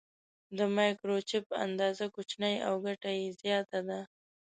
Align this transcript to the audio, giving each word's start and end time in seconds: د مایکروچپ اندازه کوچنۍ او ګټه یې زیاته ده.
د 0.57 0.59
مایکروچپ 0.75 1.45
اندازه 1.65 2.05
کوچنۍ 2.15 2.55
او 2.67 2.73
ګټه 2.85 3.09
یې 3.19 3.27
زیاته 3.41 3.79
ده. 3.87 3.99